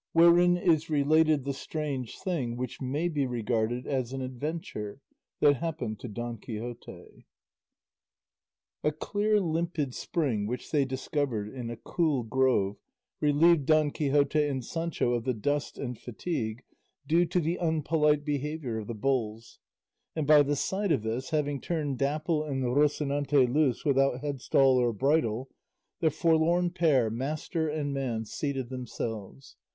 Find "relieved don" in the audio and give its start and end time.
13.19-13.91